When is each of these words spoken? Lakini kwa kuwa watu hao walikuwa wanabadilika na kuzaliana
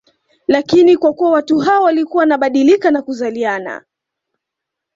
Lakini 0.47 0.97
kwa 0.97 1.13
kuwa 1.13 1.31
watu 1.31 1.59
hao 1.59 1.83
walikuwa 1.83 2.19
wanabadilika 2.21 2.91
na 2.91 3.01
kuzaliana 3.01 3.83